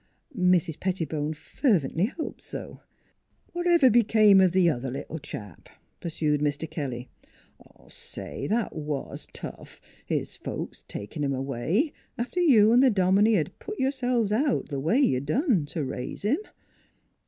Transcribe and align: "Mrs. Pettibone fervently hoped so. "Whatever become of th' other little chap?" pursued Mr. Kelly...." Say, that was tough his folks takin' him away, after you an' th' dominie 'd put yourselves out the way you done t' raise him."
"Mrs. 0.35 0.79
Pettibone 0.79 1.35
fervently 1.35 2.05
hoped 2.07 2.41
so. 2.41 2.79
"Whatever 3.53 3.87
become 3.91 4.41
of 4.41 4.51
th' 4.51 4.67
other 4.67 4.89
little 4.89 5.19
chap?" 5.19 5.69
pursued 5.99 6.41
Mr. 6.41 6.67
Kelly...." 6.67 7.07
Say, 7.87 8.47
that 8.47 8.75
was 8.75 9.27
tough 9.31 9.79
his 10.03 10.35
folks 10.35 10.83
takin' 10.87 11.23
him 11.23 11.33
away, 11.35 11.93
after 12.17 12.39
you 12.39 12.73
an' 12.73 12.81
th' 12.81 12.91
dominie 12.95 13.35
'd 13.43 13.59
put 13.59 13.77
yourselves 13.77 14.31
out 14.31 14.69
the 14.69 14.79
way 14.79 14.97
you 14.97 15.19
done 15.21 15.67
t' 15.67 15.79
raise 15.79 16.23
him." 16.23 16.39